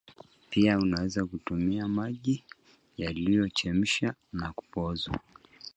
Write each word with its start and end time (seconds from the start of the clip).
pia 0.49 0.77
unaweza 0.79 1.27
tumia 1.45 1.87
maji 1.87 2.43
yaliyochemshwa 2.97 4.13
na 4.33 4.51
kupozwa 4.53 5.19